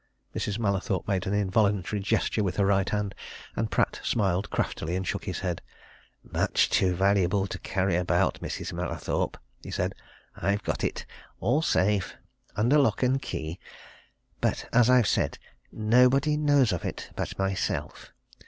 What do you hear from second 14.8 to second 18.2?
I've said nobody knows of it but myself.